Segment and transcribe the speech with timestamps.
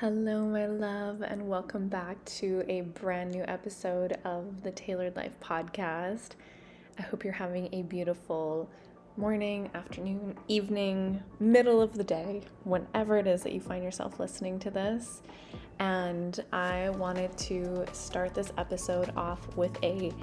[0.00, 5.38] Hello, my love, and welcome back to a brand new episode of the Tailored Life
[5.40, 6.30] podcast.
[6.98, 8.70] I hope you're having a beautiful
[9.18, 14.58] morning, afternoon, evening, middle of the day, whenever it is that you find yourself listening
[14.60, 15.20] to this.
[15.80, 20.14] And I wanted to start this episode off with a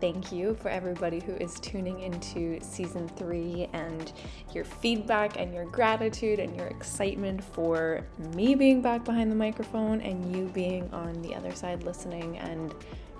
[0.00, 4.12] thank you for everybody who is tuning into season three and
[4.52, 10.00] your feedback and your gratitude and your excitement for me being back behind the microphone
[10.00, 12.74] and you being on the other side listening and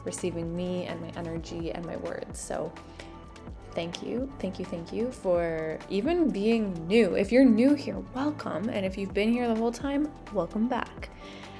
[0.05, 2.38] receiving me and my energy and my words.
[2.38, 2.73] So,
[3.73, 7.15] thank you, thank you, thank you for even being new.
[7.15, 8.68] If you're new here, welcome.
[8.68, 11.10] And if you've been here the whole time, welcome back.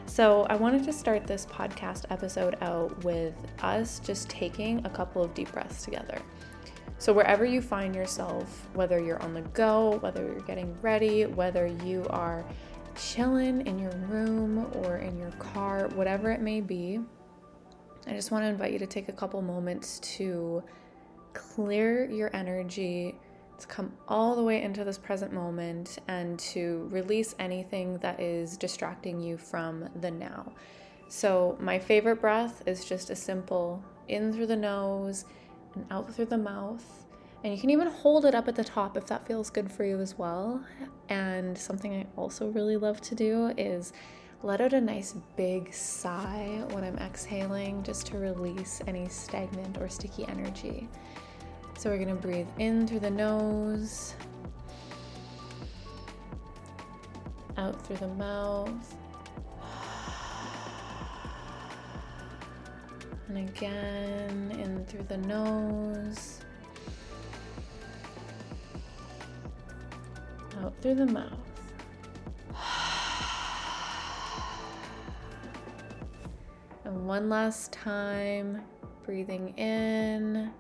[0.07, 5.25] So, I wanted to start this podcast episode out with us just taking a couple
[5.25, 6.21] of deep breaths together.
[6.99, 11.67] So, wherever you find yourself, whether you're on the go, whether you're getting ready, whether
[11.67, 12.45] you are
[12.95, 17.01] chilling in your room or in your car, whatever it may be,
[18.07, 20.63] I just want to invite you to take a couple moments to
[21.33, 23.17] clear your energy,
[23.59, 28.57] to come all the way into this present moment and to release anything that is
[28.57, 30.53] distracting you from the now.
[31.09, 35.25] So, my favorite breath is just a simple in through the nose
[35.75, 37.05] and out through the mouth.
[37.43, 39.85] And you can even hold it up at the top if that feels good for
[39.85, 40.65] you as well.
[41.11, 43.93] And something I also really love to do is
[44.43, 49.89] let out a nice big sigh when I'm exhaling just to release any stagnant or
[49.89, 50.89] sticky energy.
[51.85, 54.15] So we're gonna breathe in through the nose,
[57.59, 58.97] out through the mouth,
[63.29, 66.41] and again in through the nose,
[70.63, 71.39] out through the mouth.
[76.87, 78.63] And one last time,
[79.05, 80.51] breathing in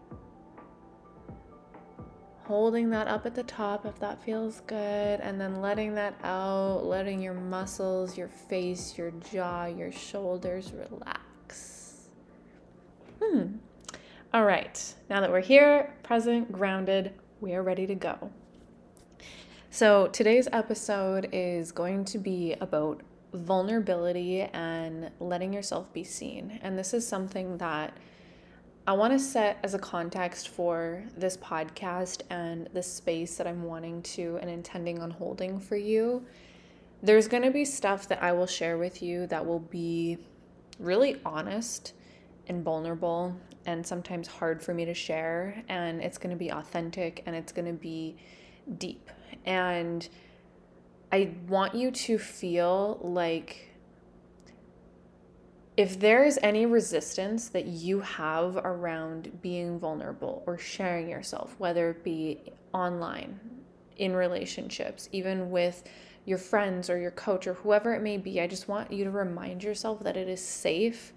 [2.54, 6.84] holding that up at the top if that feels good, and then letting that out,
[6.84, 12.10] letting your muscles, your face, your jaw, your shoulders relax.
[13.20, 13.56] Hmm.
[14.32, 18.31] All right, now that we're here, present, grounded, we are ready to go.
[19.70, 26.60] So, today's episode is going to be about vulnerability and letting yourself be seen.
[26.62, 27.97] And this is something that
[28.87, 33.62] I want to set as a context for this podcast and the space that I'm
[33.62, 36.27] wanting to and intending on holding for you.
[37.03, 40.19] There's going to be stuff that I will share with you that will be
[40.78, 41.94] really honest
[42.49, 43.34] and vulnerable
[43.65, 45.62] and sometimes hard for me to share.
[45.71, 48.17] And it's going to be authentic and it's going to be
[48.77, 49.09] deep.
[49.47, 50.06] And
[51.11, 53.74] I want you to feel like
[55.77, 61.91] if there is any resistance that you have around being vulnerable or sharing yourself, whether
[61.91, 62.41] it be
[62.73, 63.41] online,
[63.97, 65.85] in relationships, even with
[66.25, 69.11] your friends or your coach or whoever it may be, I just want you to
[69.11, 71.12] remind yourself that it is safe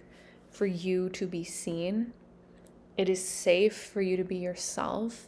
[0.50, 2.14] for you to be seen.
[2.98, 5.28] It is safe for you to be yourself.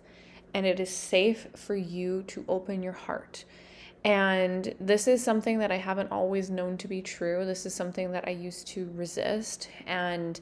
[0.54, 3.46] And it is safe for you to open your heart.
[4.04, 7.46] And this is something that I haven't always known to be true.
[7.46, 9.70] This is something that I used to resist.
[9.86, 10.40] And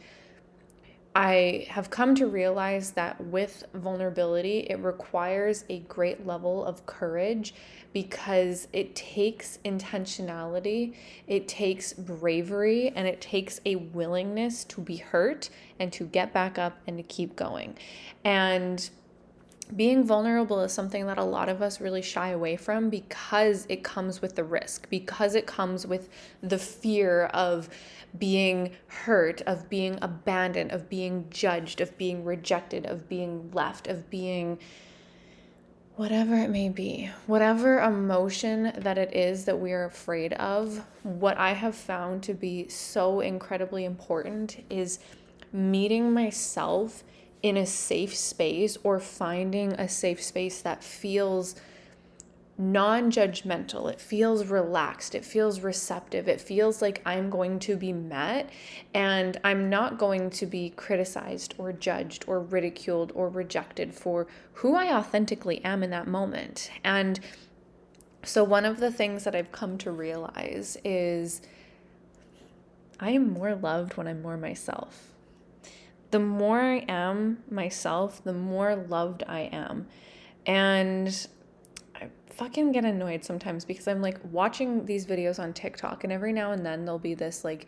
[1.15, 7.55] I have come to realize that with vulnerability, it requires a great level of courage
[7.91, 10.93] because it takes intentionality,
[11.25, 16.59] it takes bravery, and it takes a willingness to be hurt and to get back
[16.59, 17.75] up and to keep going.
[18.23, 18.87] And
[19.75, 23.83] being vulnerable is something that a lot of us really shy away from because it
[23.83, 26.09] comes with the risk, because it comes with
[26.41, 27.69] the fear of
[28.17, 34.09] being hurt, of being abandoned, of being judged, of being rejected, of being left, of
[34.09, 34.57] being
[35.97, 41.37] whatever it may be, whatever emotion that it is that we are afraid of, what
[41.37, 44.99] I have found to be so incredibly important is
[45.51, 47.03] meeting myself
[47.43, 51.55] in a safe space or finding a safe space that feels
[52.57, 53.91] non judgmental.
[53.91, 55.13] It feels relaxed.
[55.13, 56.27] It feels receptive.
[56.27, 58.49] It feels like I'm going to be met
[58.93, 64.75] and I'm not going to be criticized or judged or ridiculed or rejected for who
[64.75, 66.71] I authentically am in that moment.
[66.83, 67.19] And
[68.23, 71.41] so, one of the things that I've come to realize is
[72.99, 75.13] I am more loved when I'm more myself
[76.11, 79.87] the more I am myself, the more loved I am.
[80.45, 81.27] And
[81.95, 86.31] I fucking get annoyed sometimes because I'm like watching these videos on TikTok and every
[86.31, 87.67] now and then there'll be this like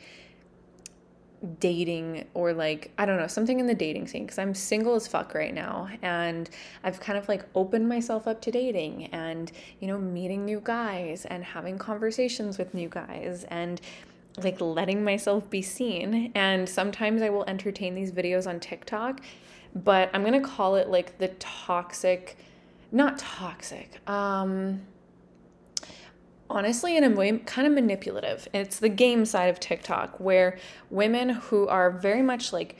[1.59, 5.07] dating or like I don't know something in the dating scene because I'm single as
[5.07, 6.49] fuck right now and
[6.83, 11.25] I've kind of like opened myself up to dating and you know meeting new guys
[11.25, 13.79] and having conversations with new guys and
[14.37, 19.21] like letting myself be seen and sometimes I will entertain these videos on TikTok
[19.75, 22.37] but I'm going to call it like the toxic
[22.91, 24.81] not toxic um
[26.49, 28.47] honestly in a way kind of manipulative.
[28.53, 30.57] It's the game side of TikTok where
[30.89, 32.77] women who are very much like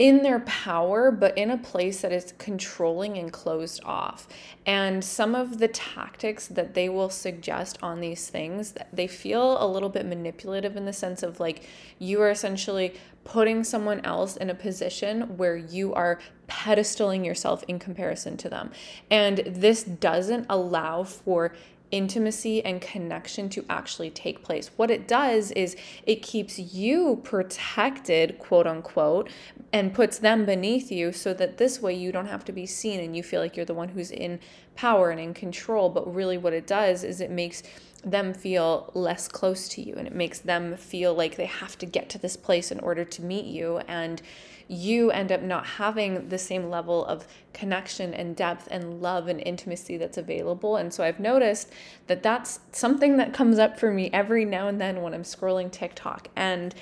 [0.00, 4.26] in their power, but in a place that is controlling and closed off.
[4.64, 9.68] And some of the tactics that they will suggest on these things, they feel a
[9.68, 11.68] little bit manipulative in the sense of like
[11.98, 12.94] you are essentially
[13.24, 16.18] putting someone else in a position where you are
[16.48, 18.70] pedestaling yourself in comparison to them.
[19.10, 21.52] And this doesn't allow for
[21.90, 24.70] intimacy and connection to actually take place.
[24.76, 25.76] What it does is
[26.06, 29.28] it keeps you protected, quote unquote,
[29.72, 33.00] and puts them beneath you so that this way you don't have to be seen
[33.00, 34.40] and you feel like you're the one who's in
[34.76, 35.88] power and in control.
[35.88, 37.62] But really, what it does is it makes
[38.04, 41.86] them feel less close to you and it makes them feel like they have to
[41.86, 43.78] get to this place in order to meet you.
[43.88, 44.22] And
[44.70, 49.40] you end up not having the same level of connection and depth and love and
[49.40, 50.76] intimacy that's available.
[50.76, 51.72] And so I've noticed
[52.06, 55.72] that that's something that comes up for me every now and then when I'm scrolling
[55.72, 56.28] TikTok.
[56.36, 56.72] And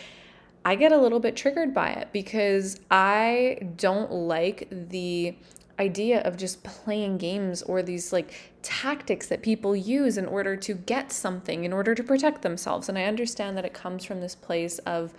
[0.67, 5.35] I get a little bit triggered by it because I don't like the
[5.79, 10.75] idea of just playing games or these like tactics that people use in order to
[10.75, 12.91] get something, in order to protect themselves.
[12.91, 15.15] And I understand that it comes from this place of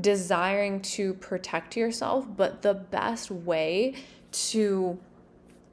[0.00, 3.94] desiring to protect yourself, but the best way
[4.32, 4.98] to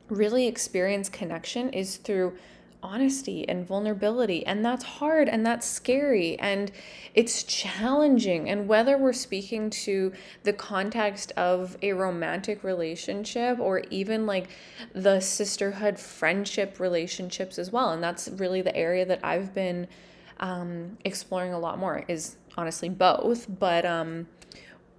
[0.10, 2.38] really experience connection is through
[2.82, 4.46] honesty and vulnerability.
[4.46, 6.72] And that's hard and that's scary and
[7.14, 8.50] it's challenging.
[8.50, 10.14] And whether we're speaking to
[10.44, 14.50] the context of a romantic relationship or even like
[14.94, 17.92] the sisterhood friendship relationships as well.
[17.92, 19.88] And that's really the area that I've been
[20.40, 23.48] um, exploring a lot more is honestly both.
[23.60, 24.28] But um,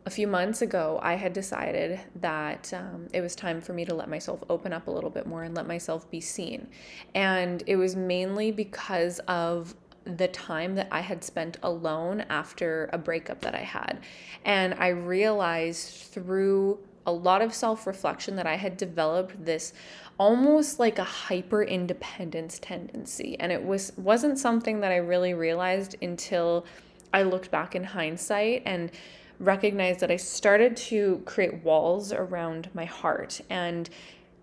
[0.06, 3.94] a few months ago, I had decided that um, it was time for me to
[3.94, 6.66] let myself open up a little bit more and let myself be seen.
[7.14, 9.74] And it was mainly because of
[10.04, 14.00] the time that I had spent alone after a breakup that I had.
[14.46, 19.74] And I realized through a lot of self reflection that I had developed this
[20.18, 23.36] almost like a hyper independence tendency.
[23.40, 26.66] And it was, wasn't something that I really realized until
[27.12, 28.90] I looked back in hindsight and
[29.38, 33.88] recognized that I started to create walls around my heart and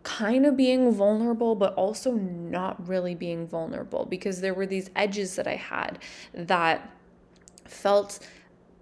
[0.04, 5.36] kind of being vulnerable, but also not really being vulnerable because there were these edges
[5.36, 6.00] that I had
[6.34, 6.90] that
[7.66, 8.20] felt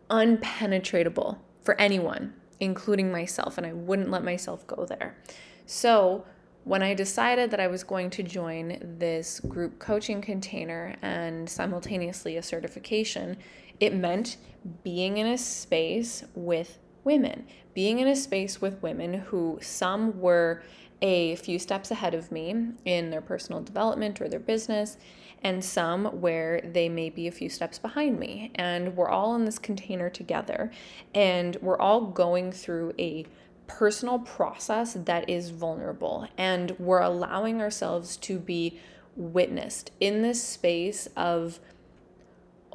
[0.09, 5.17] unpenetratable for anyone, including myself, and I wouldn't let myself go there.
[5.65, 6.25] So,
[6.63, 12.37] when I decided that I was going to join this group coaching container and simultaneously
[12.37, 13.37] a certification,
[13.79, 14.37] it meant
[14.83, 20.63] being in a space with women, being in a space with women who some were
[21.01, 22.55] a few steps ahead of me
[22.85, 24.97] in their personal development or their business,
[25.43, 28.51] and some where they may be a few steps behind me.
[28.55, 30.71] And we're all in this container together,
[31.13, 33.25] and we're all going through a
[33.67, 38.79] personal process that is vulnerable, and we're allowing ourselves to be
[39.15, 41.59] witnessed in this space of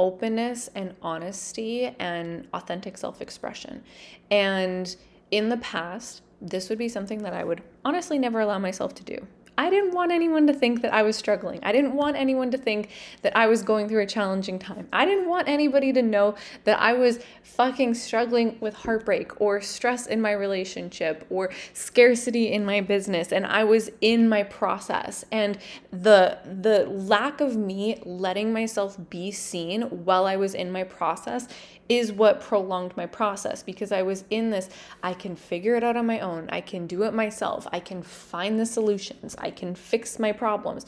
[0.01, 3.85] openness and honesty and authentic self expression.
[4.31, 4.97] And
[5.31, 9.05] in the past, this would be something that I would honestly never allow myself to
[9.05, 9.27] do.
[9.61, 11.61] I didn't want anyone to think that I was struggling.
[11.63, 12.89] I didn't want anyone to think
[13.21, 14.89] that I was going through a challenging time.
[14.91, 20.07] I didn't want anybody to know that I was fucking struggling with heartbreak or stress
[20.07, 25.27] in my relationship or scarcity in my business and I was in my process.
[25.31, 25.59] And
[25.91, 31.49] the the lack of me letting myself be seen while I was in my process
[31.91, 34.71] is what prolonged my process because I was in this
[35.03, 36.49] I can figure it out on my own.
[36.51, 37.67] I can do it myself.
[37.73, 39.35] I can find the solutions.
[39.39, 40.87] I can fix my problems.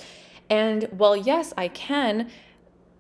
[0.49, 2.31] And well, yes, I can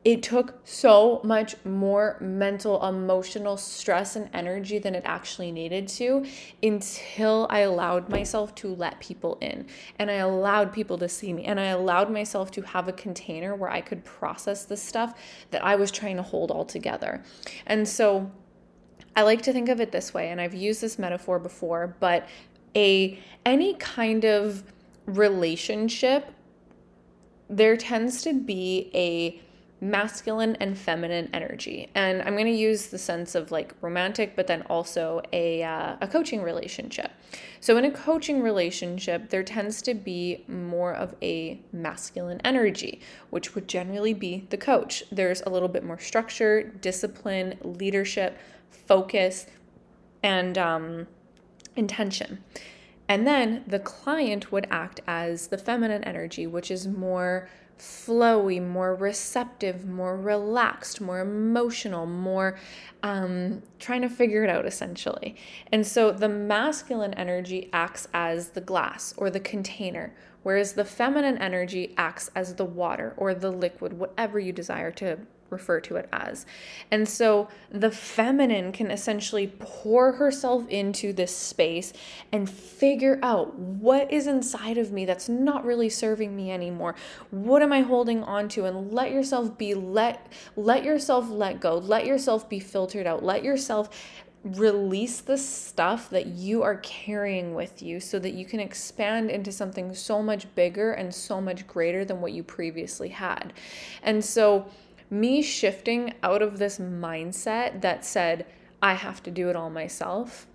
[0.04, 6.26] it took so much more mental, emotional stress and energy than it actually needed to
[6.62, 9.66] until I allowed myself to let people in
[10.00, 13.54] and I allowed people to see me and I allowed myself to have a container
[13.54, 15.14] where I could process the stuff
[15.52, 17.22] that I was trying to hold all together.
[17.66, 18.30] And so
[19.14, 22.26] I like to think of it this way and I've used this metaphor before, but
[22.74, 24.64] a any kind of
[25.06, 26.32] relationship
[27.48, 29.40] there tends to be a
[29.82, 31.90] masculine and feminine energy.
[31.96, 35.96] And I'm going to use the sense of like romantic, but then also a, uh,
[36.00, 37.10] a coaching relationship.
[37.60, 43.56] So, in a coaching relationship, there tends to be more of a masculine energy, which
[43.56, 45.02] would generally be the coach.
[45.10, 48.38] There's a little bit more structure, discipline, leadership,
[48.70, 49.46] focus,
[50.22, 51.08] and um,
[51.74, 52.44] intention.
[53.08, 57.48] And then the client would act as the feminine energy, which is more
[57.82, 62.56] flowy, more receptive, more relaxed, more emotional, more
[63.02, 65.34] um, trying to figure it out essentially.
[65.72, 71.38] And so the masculine energy acts as the glass or the container, whereas the feminine
[71.38, 75.18] energy acts as the water or the liquid, whatever you desire to
[75.52, 76.46] refer to it as.
[76.90, 81.92] And so the feminine can essentially pour herself into this space
[82.32, 86.94] and figure out what is inside of me that's not really serving me anymore.
[87.30, 91.76] What am I holding on to and let yourself be let let yourself let go.
[91.76, 93.22] Let yourself be filtered out.
[93.22, 93.90] Let yourself
[94.44, 99.52] release the stuff that you are carrying with you so that you can expand into
[99.52, 103.52] something so much bigger and so much greater than what you previously had.
[104.02, 104.66] And so
[105.12, 108.46] me shifting out of this mindset that said,
[108.80, 110.46] I have to do it all myself,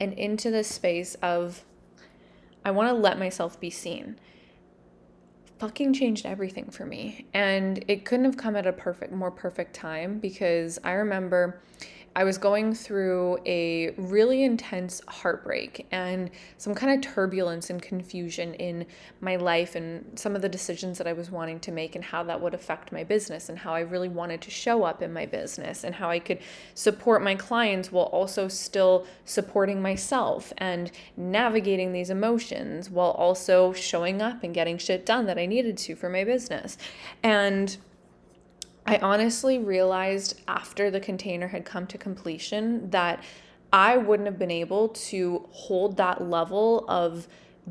[0.00, 1.64] and into this space of,
[2.64, 4.18] I want to let myself be seen,
[5.60, 7.26] fucking changed everything for me.
[7.32, 11.60] And it couldn't have come at a perfect, more perfect time because I remember
[12.16, 18.54] I was going through a really intense heartbreak and some kind of turbulence and confusion
[18.54, 18.86] in
[19.20, 22.24] my life and some of the decisions that I was wanting to make and how
[22.24, 25.24] that would affect my business and how I really wanted to show up in my
[25.24, 26.40] business and how I could
[26.74, 34.20] support my clients while also still supporting myself and navigating these emotions while also showing
[34.20, 36.76] up and getting shit done that I needed to for my business.
[37.22, 37.76] And
[38.86, 43.22] I honestly realized after the container had come to completion that
[43.72, 47.28] I wouldn't have been able to hold that level of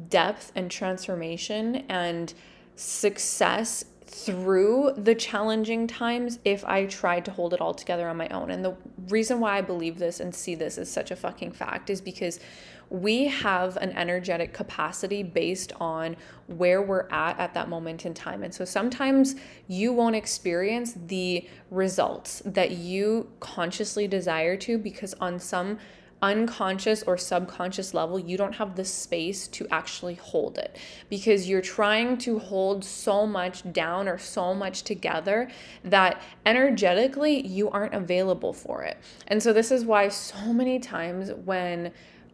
[0.07, 2.33] depth and transformation and
[2.75, 8.27] success through the challenging times if I tried to hold it all together on my
[8.29, 8.49] own.
[8.49, 8.75] And the
[9.07, 12.39] reason why I believe this and see this as such a fucking fact is because
[12.89, 18.41] we have an energetic capacity based on where we're at at that moment in time.
[18.41, 19.35] And so sometimes
[19.67, 25.77] you won't experience the results that you consciously desire to because on some
[26.21, 30.77] unconscious or subconscious level, you don't have the space to actually hold it
[31.09, 35.49] because you're trying to hold so much down or so much together
[35.83, 38.97] that energetically you aren't available for it.
[39.27, 41.91] And so, this is why so many times when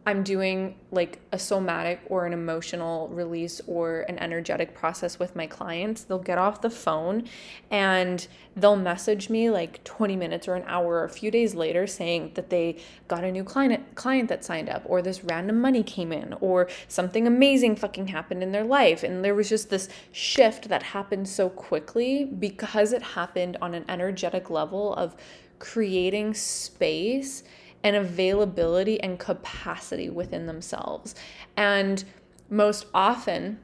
[0.08, 5.48] I'm doing like a somatic or an emotional release or an energetic process with my
[5.48, 7.24] clients, they'll get off the phone
[7.72, 11.88] and they'll message me like 20 minutes or an hour or a few days later
[11.88, 12.76] saying that they
[13.08, 16.68] got a new client client that signed up or this random money came in or
[16.86, 19.02] something amazing fucking happened in their life.
[19.02, 23.84] And there was just this shift that happened so quickly because it happened on an
[23.88, 25.16] energetic level of
[25.58, 27.42] creating space
[27.86, 31.14] and availability and capacity within themselves.
[31.56, 32.02] And
[32.50, 33.60] most often,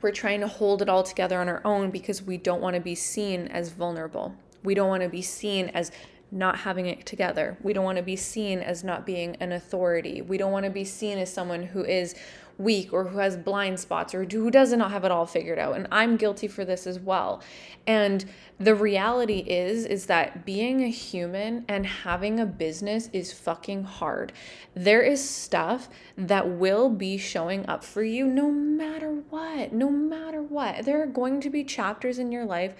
[0.00, 2.80] we're trying to hold it all together on our own because we don't want to
[2.80, 4.36] be seen as vulnerable.
[4.62, 5.90] We don't want to be seen as
[6.30, 7.58] not having it together.
[7.62, 10.22] We don't want to be seen as not being an authority.
[10.22, 12.14] We don't want to be seen as someone who is
[12.62, 15.76] weak or who has blind spots or who does not have it all figured out.
[15.76, 17.42] And i'm guilty for this as well.
[17.86, 18.24] And
[18.58, 24.32] the reality is is that being a human and having a business is fucking hard.
[24.74, 30.42] There is stuff that will be showing up for you no matter what no matter
[30.42, 30.84] what.
[30.84, 32.74] There are going to be chapters in your life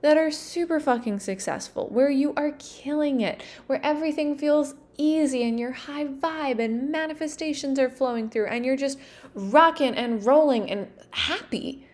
[0.00, 5.58] that are super fucking successful, where you are killing it, where everything feels easy and
[5.58, 8.98] you're high vibe and manifestations are flowing through and you're just
[9.34, 11.86] rocking and rolling and happy.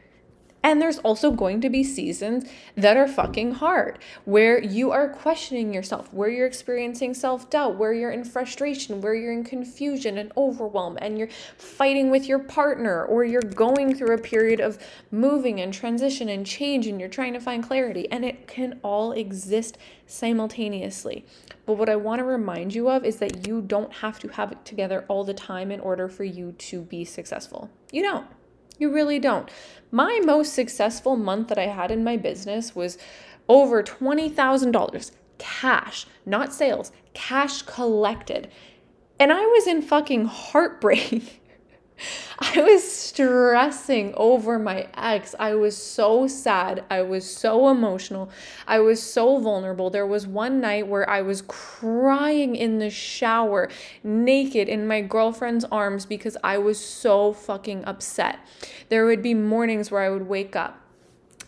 [0.65, 5.75] And there's also going to be seasons that are fucking hard, where you are questioning
[5.75, 10.33] yourself, where you're experiencing self doubt, where you're in frustration, where you're in confusion and
[10.39, 11.29] overwhelm, and you're
[11.59, 14.79] fighting with your partner, or you're going through a period of
[15.11, 18.11] moving and transition and change, and you're trying to find clarity.
[18.11, 21.27] And it can all exist simultaneously.
[21.67, 24.51] But what I want to remind you of is that you don't have to have
[24.51, 27.69] it together all the time in order for you to be successful.
[27.93, 28.27] You don't.
[28.79, 29.49] You really don't.
[29.91, 32.99] My most successful month that I had in my business was
[33.49, 38.49] over $20,000 cash, not sales, cash collected.
[39.19, 41.43] And I was in fucking heartbreak
[42.39, 45.35] I was stressing over my ex.
[45.39, 46.85] I was so sad.
[46.91, 48.31] I was so emotional.
[48.67, 49.91] I was so vulnerable.
[49.91, 53.69] There was one night where I was crying in the shower,
[54.03, 58.39] naked in my girlfriend's arms because I was so fucking upset.
[58.89, 60.84] There would be mornings where I would wake up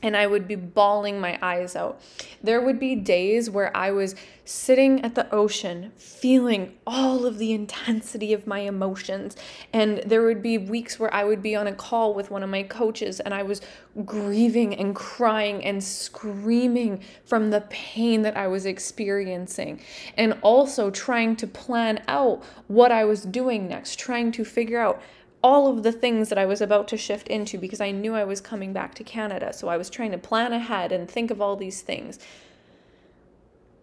[0.02, 2.00] and I would be bawling my eyes out.
[2.42, 7.52] There would be days where I was sitting at the ocean, feeling all of the
[7.52, 9.36] intensity of my emotions.
[9.72, 12.48] And there would be weeks where I would be on a call with one of
[12.48, 13.60] my coaches and I was
[14.04, 19.80] grieving and crying and screaming from the pain that I was experiencing.
[20.16, 25.02] And also trying to plan out what I was doing next, trying to figure out
[25.46, 28.24] all of the things that I was about to shift into because I knew I
[28.24, 29.52] was coming back to Canada.
[29.52, 32.18] So I was trying to plan ahead and think of all these things.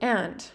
[0.01, 0.45] And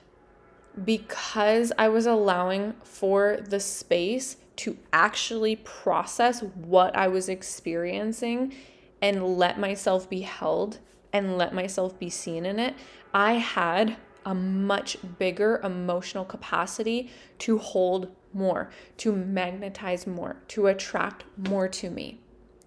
[0.85, 8.53] because I was allowing for the space to actually process what I was experiencing
[9.01, 10.79] and let myself be held
[11.11, 12.75] and let myself be seen in it,
[13.15, 13.97] I had
[14.29, 21.89] a much bigger emotional capacity to hold more, to magnetize more, to attract more to
[21.89, 22.21] me.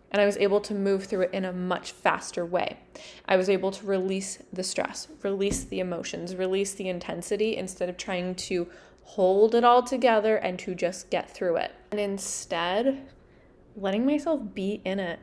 [0.10, 2.80] And I was able to move through it in a much faster way.
[3.28, 7.96] I was able to release the stress, release the emotions, release the intensity instead of
[7.96, 8.68] trying to
[9.04, 11.74] hold it all together and to just get through it.
[11.92, 13.08] And instead,
[13.76, 15.20] letting myself be in it.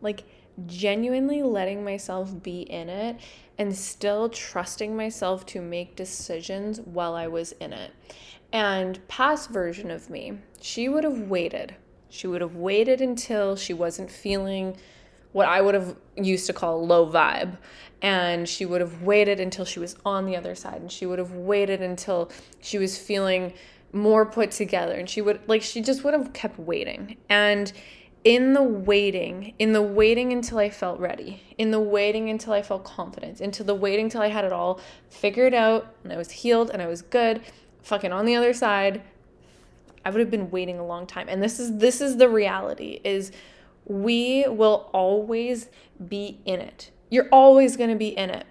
[0.00, 0.22] Like,
[0.66, 3.16] genuinely letting myself be in it
[3.58, 7.92] and still trusting myself to make decisions while I was in it.
[8.52, 11.76] And past version of me, she would have waited.
[12.08, 14.76] She would have waited until she wasn't feeling
[15.32, 17.56] what I would have used to call low vibe.
[18.02, 20.80] And she would have waited until she was on the other side.
[20.80, 23.52] And she would have waited until she was feeling
[23.92, 24.94] more put together.
[24.94, 27.18] And she would, like, she just would have kept waiting.
[27.28, 27.72] And
[28.24, 32.62] in the waiting, in the waiting until I felt ready, in the waiting until I
[32.62, 36.30] felt confident, into the waiting until I had it all figured out and I was
[36.30, 37.40] healed and I was good,
[37.82, 39.02] fucking on the other side,
[40.04, 41.28] I would have been waiting a long time.
[41.28, 43.32] And this is this is the reality is
[43.86, 45.68] we will always
[46.08, 46.90] be in it.
[47.10, 48.46] You're always going to be in it.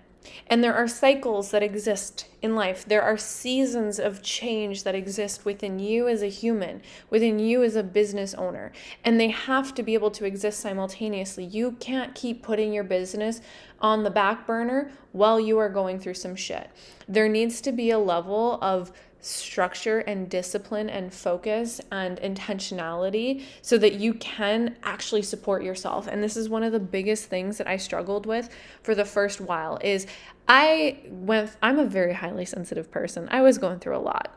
[0.47, 2.86] And there are cycles that exist in life.
[2.86, 7.75] There are seasons of change that exist within you as a human, within you as
[7.75, 8.71] a business owner.
[9.03, 11.45] And they have to be able to exist simultaneously.
[11.45, 13.41] You can't keep putting your business
[13.79, 16.69] on the back burner while you are going through some shit.
[17.08, 23.77] There needs to be a level of structure and discipline and focus and intentionality so
[23.77, 27.67] that you can actually support yourself and this is one of the biggest things that
[27.67, 28.49] I struggled with
[28.82, 30.08] for the first while is
[30.47, 33.27] I went I'm a very highly sensitive person.
[33.32, 34.34] I was going through a lot.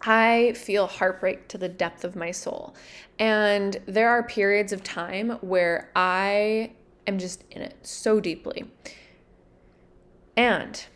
[0.00, 2.76] I feel heartbreak to the depth of my soul.
[3.18, 6.72] And there are periods of time where I
[7.08, 8.70] am just in it so deeply.
[10.36, 10.86] And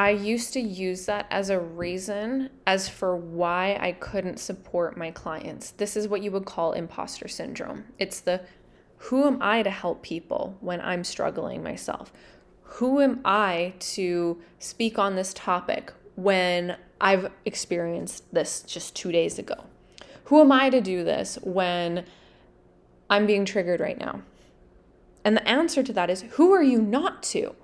[0.00, 5.10] I used to use that as a reason as for why I couldn't support my
[5.10, 5.72] clients.
[5.72, 7.84] This is what you would call imposter syndrome.
[7.98, 8.40] It's the
[8.96, 12.14] who am I to help people when I'm struggling myself?
[12.62, 19.38] Who am I to speak on this topic when I've experienced this just two days
[19.38, 19.66] ago?
[20.24, 22.06] Who am I to do this when
[23.10, 24.22] I'm being triggered right now?
[25.26, 27.54] And the answer to that is who are you not to?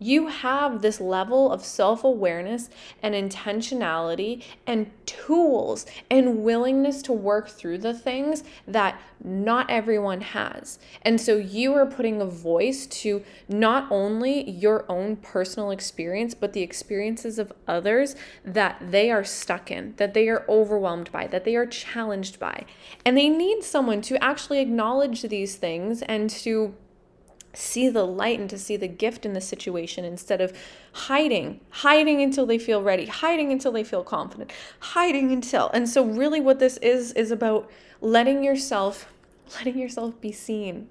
[0.00, 2.70] You have this level of self awareness
[3.02, 10.78] and intentionality and tools and willingness to work through the things that not everyone has.
[11.02, 16.54] And so you are putting a voice to not only your own personal experience, but
[16.54, 21.44] the experiences of others that they are stuck in, that they are overwhelmed by, that
[21.44, 22.64] they are challenged by.
[23.04, 26.74] And they need someone to actually acknowledge these things and to
[27.52, 30.52] see the light and to see the gift in the situation instead of
[30.92, 35.70] hiding, hiding until they feel ready, hiding until they feel confident, hiding until.
[35.70, 39.12] And so really what this is is about letting yourself
[39.56, 40.90] letting yourself be seen.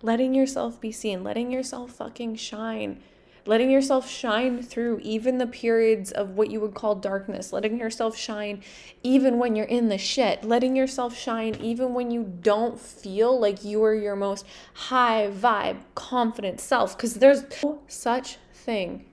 [0.00, 3.02] Letting yourself be seen, letting yourself fucking shine
[3.48, 8.14] letting yourself shine through even the periods of what you would call darkness, letting yourself
[8.14, 8.62] shine
[9.02, 13.64] even when you're in the shit, letting yourself shine even when you don't feel like
[13.64, 16.94] you are your most high vibe, confident self.
[16.94, 19.06] Because there's no such thing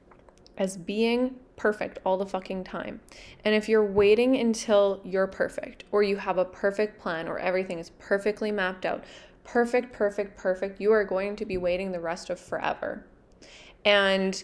[0.57, 2.99] as being perfect all the fucking time.
[3.45, 7.79] And if you're waiting until you're perfect or you have a perfect plan or everything
[7.79, 9.05] is perfectly mapped out,
[9.45, 13.05] perfect, perfect, perfect, you are going to be waiting the rest of forever.
[13.85, 14.43] And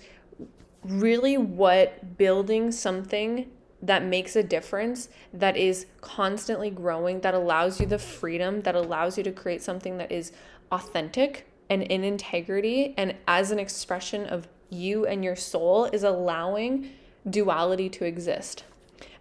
[0.83, 3.49] really, what building something
[3.81, 9.17] that makes a difference, that is constantly growing, that allows you the freedom, that allows
[9.17, 10.31] you to create something that is
[10.71, 16.91] authentic and in integrity and as an expression of you and your soul is allowing
[17.29, 18.63] duality to exist.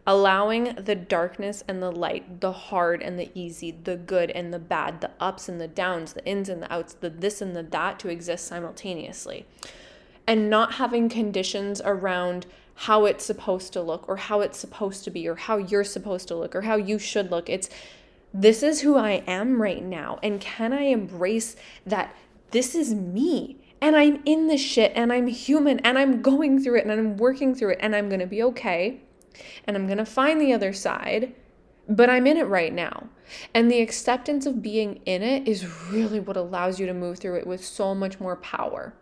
[0.06, 4.59] Allowing the darkness and the light, the hard and the easy, the good and the
[4.59, 7.62] bad, the ups and the downs, the ins and the outs, the this and the
[7.62, 9.46] that to exist simultaneously.
[10.30, 12.46] And not having conditions around
[12.86, 16.28] how it's supposed to look or how it's supposed to be or how you're supposed
[16.28, 17.50] to look or how you should look.
[17.50, 17.68] It's
[18.32, 20.20] this is who I am right now.
[20.22, 22.14] And can I embrace that
[22.52, 23.58] this is me?
[23.80, 27.16] And I'm in this shit and I'm human and I'm going through it and I'm
[27.16, 29.00] working through it and I'm to be okay
[29.64, 31.34] and I'm to find the other side,
[31.88, 33.08] but I'm in it right now.
[33.52, 37.36] And the acceptance of being in it is really what allows you to move through
[37.36, 38.94] it with so much more power,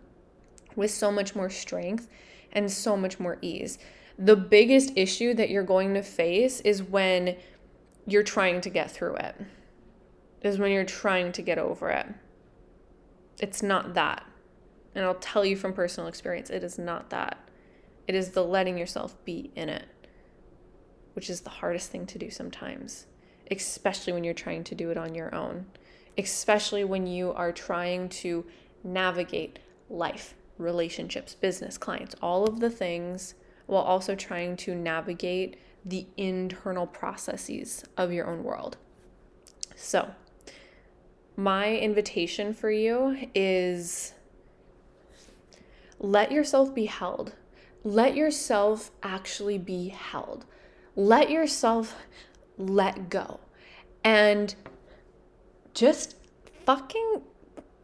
[0.79, 2.09] with so much more strength,
[2.53, 3.79] and so much more ease.
[4.17, 7.37] The biggest issue that you're going to face is when
[8.07, 9.35] you're trying to get through it,
[10.41, 12.07] is when you're trying to get over it.
[13.41, 14.25] It's not that.
[14.95, 17.39] And I'll tell you from personal experience, it is not that.
[18.07, 19.87] It is the letting yourself be in it,
[21.15, 23.07] which is the hardest thing to do sometimes,
[23.51, 25.67] especially when you're trying to do it on your own,
[26.17, 28.47] especially when you are trying to
[28.85, 29.59] navigate
[29.91, 33.35] life relationships, business, clients, all of the things,
[33.67, 38.77] while also trying to navigate the internal processes of your own world.
[39.77, 40.11] So,
[41.37, 44.13] my invitation for you is
[45.99, 47.35] let yourself be held.
[47.85, 50.45] Let yourself actually be held.
[50.97, 51.95] Let yourself
[52.57, 53.41] let go.
[54.03, 54.55] And
[55.75, 56.17] just
[56.67, 57.23] fucking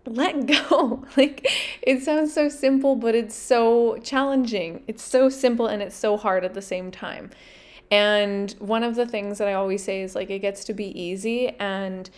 [0.06, 1.04] let go.
[1.16, 1.48] like
[1.82, 4.82] it sounds so simple, but it's so challenging.
[4.86, 7.30] It's so simple and it's so hard at the same time.
[7.90, 10.98] And one of the things that I always say is like it gets to be
[11.00, 12.08] easy and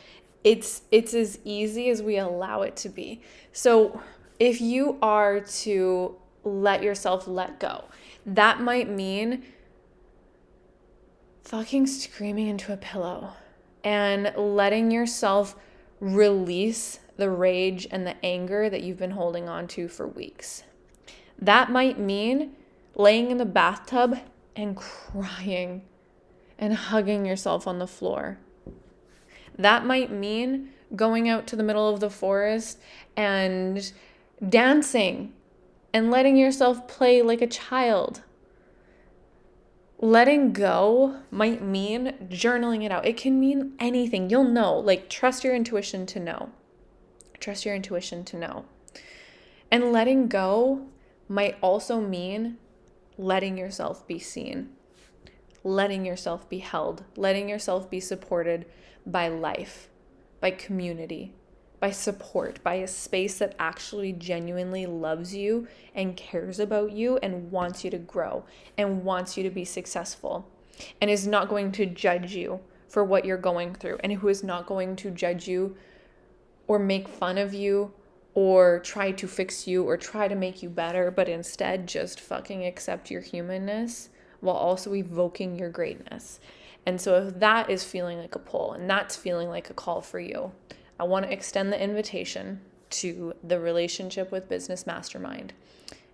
[0.44, 3.20] it's it's as easy as we allow it to be.
[3.52, 4.00] So
[4.38, 7.84] if you are to let yourself let go,
[8.24, 9.42] that might mean
[11.42, 13.32] fucking screaming into a pillow
[13.82, 15.56] and letting yourself
[16.00, 20.62] release the rage and the anger that you've been holding on to for weeks.
[21.38, 22.54] That might mean
[22.94, 24.18] laying in the bathtub
[24.54, 25.82] and crying
[26.58, 28.38] and hugging yourself on the floor.
[29.58, 32.78] That might mean going out to the middle of the forest
[33.16, 33.92] and
[34.46, 35.32] dancing
[35.92, 38.22] and letting yourself play like a child.
[39.98, 43.06] Letting go might mean journaling it out.
[43.06, 44.28] It can mean anything.
[44.28, 44.78] You'll know.
[44.78, 46.50] Like, trust your intuition to know.
[47.46, 48.64] Trust your intuition to know.
[49.70, 50.88] And letting go
[51.28, 52.58] might also mean
[53.16, 54.70] letting yourself be seen,
[55.62, 58.66] letting yourself be held, letting yourself be supported
[59.06, 59.90] by life,
[60.40, 61.34] by community,
[61.78, 67.52] by support, by a space that actually genuinely loves you and cares about you and
[67.52, 68.44] wants you to grow
[68.76, 70.50] and wants you to be successful
[71.00, 74.42] and is not going to judge you for what you're going through and who is
[74.42, 75.76] not going to judge you
[76.66, 77.92] or make fun of you
[78.34, 82.64] or try to fix you or try to make you better, but instead just fucking
[82.66, 86.38] accept your humanness while also evoking your greatness.
[86.84, 90.00] And so, if that is feeling like a pull and that's feeling like a call
[90.00, 90.52] for you,
[91.00, 95.52] I want to extend the invitation to the Relationship with Business Mastermind.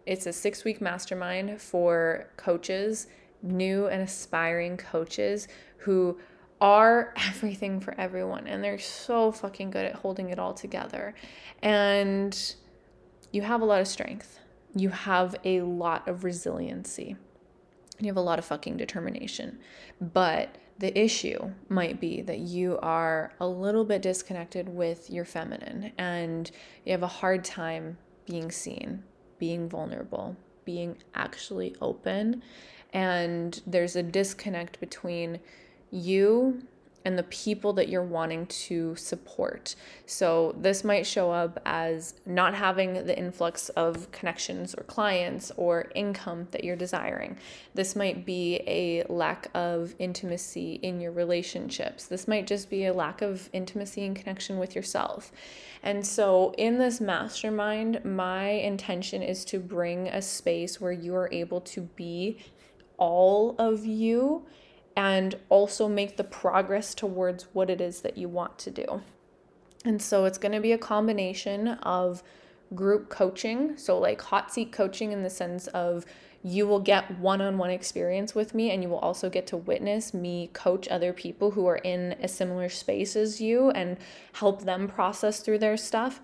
[0.07, 3.07] It's a six week mastermind for coaches,
[3.43, 6.19] new and aspiring coaches who
[6.63, 11.15] are everything for everyone and they're so fucking good at holding it all together.
[11.61, 12.55] And
[13.33, 14.39] you have a lot of strength.
[14.75, 17.17] You have a lot of resiliency.
[17.99, 19.59] You have a lot of fucking determination.
[20.01, 25.93] But the issue might be that you are a little bit disconnected with your feminine
[25.99, 26.51] and
[26.85, 29.03] you have a hard time being seen,
[29.39, 32.43] being vulnerable, being actually open.
[32.93, 35.41] And there's a disconnect between
[35.93, 36.63] you
[37.05, 39.75] and the people that you're wanting to support.
[40.07, 45.91] So, this might show up as not having the influx of connections or clients or
[45.95, 47.39] income that you're desiring.
[47.75, 52.07] This might be a lack of intimacy in your relationships.
[52.07, 55.33] This might just be a lack of intimacy and connection with yourself.
[55.83, 61.29] And so, in this mastermind, my intention is to bring a space where you are
[61.33, 62.39] able to be
[62.99, 64.47] all of you
[64.97, 69.03] and also make the progress towards what it is that you want to do.
[69.85, 72.23] And so it's going to be a combination of
[72.75, 76.07] group coaching, so like hot seat coaching in the sense of
[76.45, 79.57] you will get one on one experience with me, and you will also get to
[79.57, 83.97] witness me coach other people who are in a similar space as you and
[84.33, 86.21] help them process through their stuff.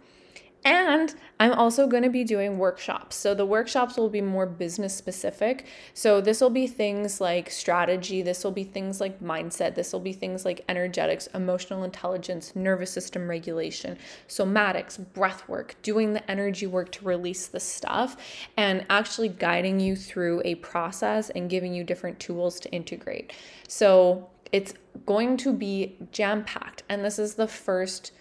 [0.64, 3.16] And I'm also going to be doing workshops.
[3.16, 5.66] So the workshops will be more business specific.
[5.94, 10.00] So this will be things like strategy, this will be things like mindset, this will
[10.00, 16.66] be things like energetics, emotional intelligence, nervous system regulation, somatics, breath work, doing the energy
[16.66, 18.16] work to release the stuff,
[18.56, 23.32] and actually guiding you through a process and giving you different tools to integrate.
[23.68, 24.74] So it's
[25.06, 26.82] going to be jam packed.
[26.88, 28.12] And this is the first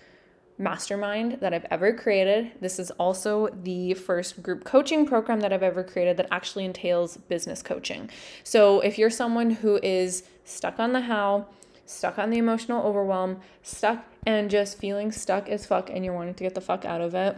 [0.58, 2.52] mastermind that I've ever created.
[2.62, 7.18] This is also the first group coaching program that I've ever created that actually entails
[7.18, 8.10] business coaching.
[8.44, 11.48] So if you're someone who is stuck on the how,
[11.86, 16.34] stuck on the emotional overwhelm, stuck and just feeling stuck as fuck and you're wanting
[16.34, 17.38] to get the fuck out of it,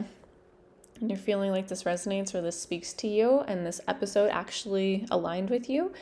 [1.00, 5.06] and you're feeling like this resonates or this speaks to you and this episode actually
[5.12, 5.94] aligned with you,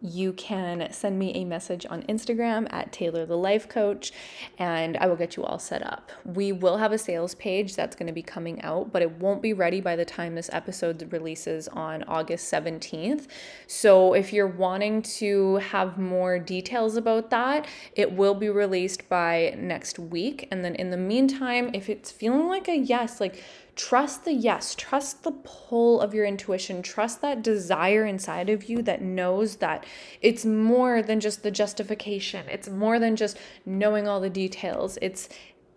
[0.00, 4.12] you can send me a message on Instagram at Taylor the Life Coach
[4.58, 6.10] and I will get you all set up.
[6.24, 9.42] We will have a sales page that's going to be coming out, but it won't
[9.42, 13.26] be ready by the time this episode releases on August 17th.
[13.66, 19.54] So if you're wanting to have more details about that, it will be released by
[19.58, 20.48] next week.
[20.50, 23.42] And then in the meantime, if it's feeling like a yes, like
[23.78, 28.82] Trust the yes, trust the pull of your intuition, trust that desire inside of you
[28.82, 29.86] that knows that
[30.20, 32.44] it's more than just the justification.
[32.50, 34.98] It's more than just knowing all the details.
[35.00, 35.28] It's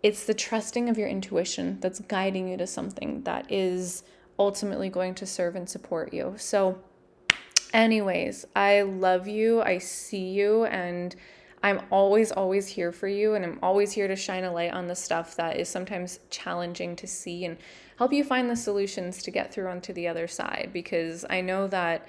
[0.02, 4.02] it's the trusting of your intuition that's guiding you to something that is
[4.36, 6.34] ultimately going to serve and support you.
[6.38, 6.80] So
[7.72, 9.62] anyways, I love you.
[9.62, 11.14] I see you and
[11.62, 14.88] I'm always, always here for you, and I'm always here to shine a light on
[14.88, 17.56] the stuff that is sometimes challenging to see and
[18.02, 20.70] help you find the solutions to get through onto the other side.
[20.72, 22.04] Because I know that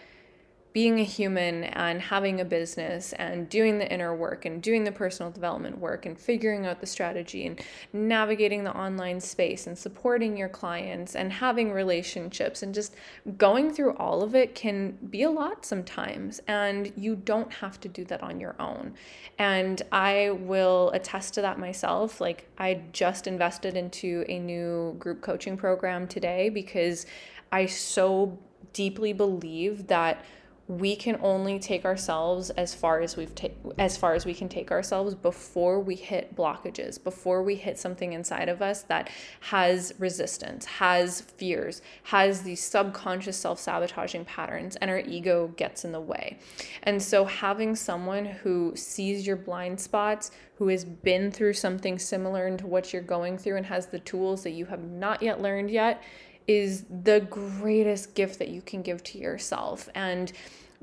[0.73, 4.91] being a human and having a business and doing the inner work and doing the
[4.91, 7.61] personal development work and figuring out the strategy and
[7.93, 12.95] navigating the online space and supporting your clients and having relationships and just
[13.37, 16.41] going through all of it can be a lot sometimes.
[16.47, 18.95] And you don't have to do that on your own.
[19.37, 22.19] And I will attest to that myself.
[22.19, 27.05] Like, I just invested into a new group coaching program today because
[27.51, 28.39] I so
[28.73, 30.25] deeply believe that
[30.67, 34.47] we can only take ourselves as far as we've ta- as far as we can
[34.47, 39.09] take ourselves before we hit blockages before we hit something inside of us that
[39.41, 45.99] has resistance has fears has these subconscious self-sabotaging patterns and our ego gets in the
[45.99, 46.37] way.
[46.83, 52.55] And so having someone who sees your blind spots who has been through something similar
[52.57, 55.69] to what you're going through and has the tools that you have not yet learned
[55.69, 56.01] yet
[56.47, 59.89] is the greatest gift that you can give to yourself.
[59.95, 60.31] And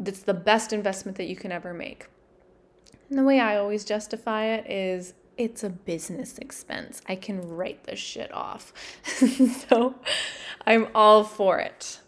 [0.05, 2.09] it's the best investment that you can ever make.
[3.09, 7.01] And the way I always justify it is it's a business expense.
[7.09, 8.73] I can write this shit off.
[9.69, 9.95] so
[10.67, 12.01] I'm all for it.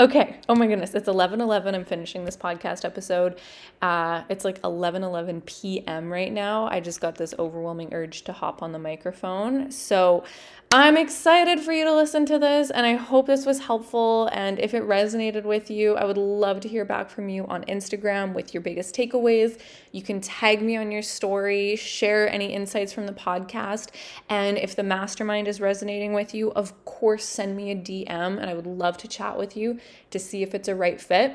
[0.00, 0.40] Okay.
[0.48, 0.94] Oh my goodness.
[0.94, 1.74] It's 11 11.
[1.74, 3.38] I'm finishing this podcast episode.
[3.82, 6.10] Uh, it's like 11 11 p.m.
[6.10, 6.68] right now.
[6.68, 9.70] I just got this overwhelming urge to hop on the microphone.
[9.70, 10.24] So
[10.70, 14.28] I'm excited for you to listen to this, and I hope this was helpful.
[14.34, 17.64] And if it resonated with you, I would love to hear back from you on
[17.64, 19.58] Instagram with your biggest takeaways.
[19.92, 23.92] You can tag me on your story, share any insights from the podcast.
[24.28, 28.44] And if the mastermind is resonating with you, of course, send me a DM, and
[28.50, 31.32] I would love to chat with you to see if it's a right fit.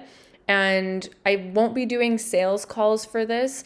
[0.47, 3.63] And I won't be doing sales calls for this.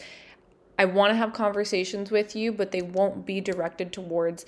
[0.78, 4.46] I want to have conversations with you, but they won't be directed towards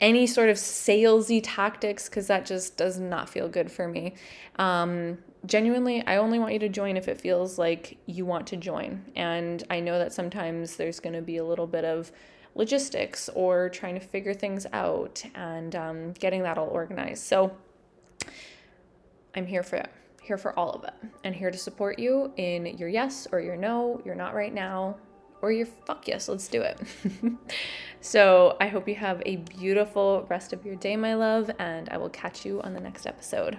[0.00, 4.14] any sort of salesy tactics because that just does not feel good for me.
[4.56, 8.56] Um, genuinely, I only want you to join if it feels like you want to
[8.56, 9.04] join.
[9.14, 12.12] And I know that sometimes there's going to be a little bit of
[12.54, 17.24] logistics or trying to figure things out and um, getting that all organized.
[17.24, 17.56] So
[19.34, 19.90] I'm here for it.
[20.22, 23.54] Here for all of it, and here to support you in your yes or your
[23.54, 24.96] no, you're not right now,
[25.46, 26.80] or your fuck yes, let's do it.
[28.00, 31.98] so I hope you have a beautiful rest of your day, my love, and I
[31.98, 33.56] will catch you on the next episode.